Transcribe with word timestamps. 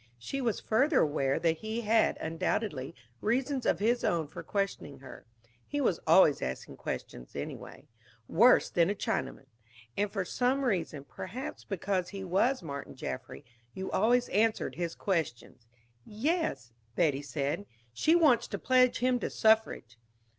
She 0.17 0.41
was 0.41 0.59
further 0.59 1.01
aware 1.01 1.37
that 1.39 1.57
he 1.57 1.81
had, 1.81 2.17
undoubtedly, 2.17 2.95
reasons 3.21 3.67
of 3.67 3.77
his 3.77 4.03
own 4.03 4.25
for 4.27 4.41
questioning 4.41 4.97
her. 4.97 5.27
He 5.67 5.79
was 5.79 5.99
always 6.07 6.41
asking 6.41 6.77
questions, 6.77 7.35
anyway. 7.35 7.85
Worse 8.27 8.71
than 8.71 8.89
a 8.89 8.95
Chinaman. 8.95 9.45
And 9.95 10.11
for 10.11 10.25
some 10.25 10.65
reason 10.65 11.03
perhaps 11.03 11.63
because 11.65 12.09
he 12.09 12.23
was 12.23 12.63
Martin 12.63 12.95
Jaffry 12.95 13.45
you 13.75 13.91
always 13.91 14.27
answered 14.29 14.73
his 14.73 14.95
questions. 14.95 15.67
"Yes," 16.03 16.71
said 16.95 16.95
Betty. 16.95 17.67
"She 17.93 18.15
wants 18.15 18.47
to 18.47 18.57
pledge 18.57 18.97
him 18.97 19.19
to 19.19 19.29
suffrage." 19.29 19.99